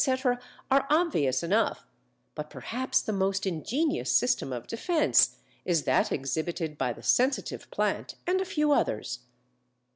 (see 0.03 0.09
page 0.09 0.25
190), 0.25 0.47
are 0.71 0.87
obvious 0.89 1.43
enough, 1.43 1.85
but 2.33 2.49
perhaps 2.49 3.03
the 3.03 3.13
most 3.13 3.45
ingenious 3.45 4.11
system 4.11 4.51
of 4.51 4.65
defence 4.65 5.35
is 5.63 5.83
that 5.83 6.11
exhibited 6.11 6.75
by 6.75 6.91
the 6.91 7.03
Sensitive 7.03 7.69
Plant 7.69 8.15
and 8.25 8.41
a 8.41 8.45
few 8.45 8.71
others. 8.71 9.19